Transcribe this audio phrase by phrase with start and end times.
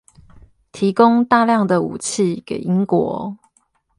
[0.71, 3.37] 提供大量的武器給英國